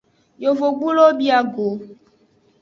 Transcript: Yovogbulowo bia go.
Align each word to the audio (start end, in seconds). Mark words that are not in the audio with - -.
Yovogbulowo 0.43 1.07
bia 1.19 1.39
go. 1.53 1.67